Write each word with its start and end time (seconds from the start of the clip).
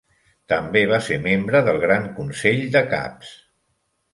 També 0.53 0.81
va 0.91 0.99
ser 1.09 1.17
membre 1.27 1.61
del 1.67 1.79
Gran 1.85 2.09
Consell 2.17 2.65
de 2.77 2.85
Caps. 2.95 3.39